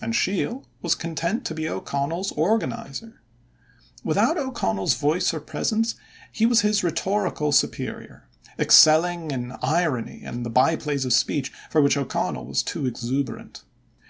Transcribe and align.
And 0.00 0.14
Sheil 0.16 0.64
was 0.80 0.94
content 0.94 1.44
to 1.44 1.52
be 1.52 1.68
O'Connell's 1.68 2.32
organizer. 2.32 3.20
Without 4.02 4.38
O'Connell's 4.38 4.94
voice 4.94 5.34
or 5.34 5.40
presence, 5.40 5.94
he 6.32 6.46
was 6.46 6.62
his 6.62 6.82
rhetorical 6.82 7.52
superior, 7.52 8.26
excelling 8.58 9.30
in 9.30 9.52
irony 9.60 10.22
and 10.24 10.46
the 10.46 10.48
by 10.48 10.76
plays 10.76 11.04
of 11.04 11.12
speech 11.12 11.52
for 11.70 11.82
which 11.82 11.98
O'Connell 11.98 12.46
was 12.46 12.62
too 12.62 12.86
exuberant. 12.86 13.62